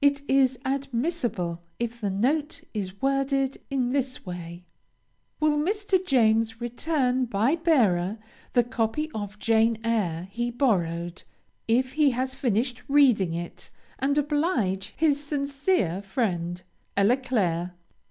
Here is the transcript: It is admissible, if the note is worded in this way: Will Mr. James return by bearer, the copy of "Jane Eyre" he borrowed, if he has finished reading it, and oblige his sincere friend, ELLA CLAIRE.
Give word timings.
It 0.00 0.22
is 0.30 0.58
admissible, 0.64 1.60
if 1.78 2.00
the 2.00 2.08
note 2.08 2.62
is 2.72 3.02
worded 3.02 3.58
in 3.68 3.90
this 3.90 4.24
way: 4.24 4.64
Will 5.40 5.58
Mr. 5.58 6.02
James 6.02 6.58
return 6.58 7.26
by 7.26 7.56
bearer, 7.56 8.16
the 8.54 8.64
copy 8.64 9.10
of 9.14 9.38
"Jane 9.38 9.76
Eyre" 9.84 10.28
he 10.30 10.50
borrowed, 10.50 11.24
if 11.68 11.92
he 11.92 12.12
has 12.12 12.34
finished 12.34 12.82
reading 12.88 13.34
it, 13.34 13.68
and 13.98 14.16
oblige 14.16 14.94
his 14.96 15.22
sincere 15.22 16.00
friend, 16.00 16.62
ELLA 16.96 17.18
CLAIRE. 17.18 17.72